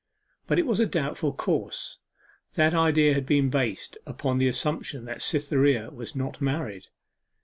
But 0.47 0.57
it 0.57 0.65
was 0.65 0.79
a 0.79 0.87
doubtful 0.87 1.31
course. 1.31 1.99
That 2.55 2.73
idea 2.73 3.13
had 3.13 3.27
been 3.27 3.51
based 3.51 3.99
upon 4.07 4.39
the 4.39 4.47
assumption 4.47 5.05
that 5.05 5.21
Cytherea 5.21 5.91
was 5.91 6.15
not 6.15 6.41
married. 6.41 6.87